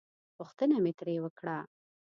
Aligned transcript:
پوښتنه 0.37 0.75
مې 0.83 0.91
ترې 0.99 1.15
وکړه. 1.23 1.57